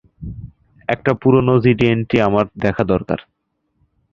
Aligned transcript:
একটা 0.89 1.11
পুরানো 1.13 1.53
GD 1.59 1.85
entry 1.87 2.17
আমার 2.21 2.45
দেখা 2.57 2.83
দরকার। 2.83 3.19